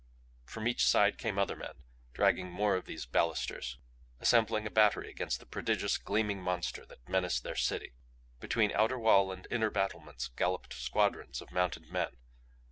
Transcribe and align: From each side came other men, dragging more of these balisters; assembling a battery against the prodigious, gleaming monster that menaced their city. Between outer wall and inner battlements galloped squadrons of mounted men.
From 0.45 0.67
each 0.67 0.87
side 0.87 1.19
came 1.19 1.37
other 1.37 1.55
men, 1.55 1.83
dragging 2.11 2.49
more 2.51 2.75
of 2.75 2.85
these 2.85 3.05
balisters; 3.05 3.77
assembling 4.19 4.65
a 4.65 4.71
battery 4.71 5.11
against 5.11 5.39
the 5.39 5.45
prodigious, 5.45 5.99
gleaming 5.99 6.41
monster 6.41 6.87
that 6.87 7.07
menaced 7.07 7.43
their 7.43 7.53
city. 7.55 7.93
Between 8.39 8.71
outer 8.71 8.97
wall 8.97 9.31
and 9.31 9.45
inner 9.51 9.69
battlements 9.69 10.29
galloped 10.29 10.73
squadrons 10.73 11.39
of 11.39 11.51
mounted 11.51 11.91
men. 11.91 12.17